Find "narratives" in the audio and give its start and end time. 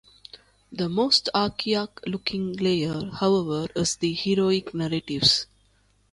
4.73-5.45